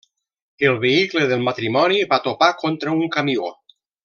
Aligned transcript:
El 0.69 0.79
vehicle 0.85 1.27
del 1.33 1.43
matrimoni 1.49 2.01
va 2.15 2.21
topar 2.27 2.51
contra 2.65 2.97
un 2.99 3.07
camió. 3.19 3.53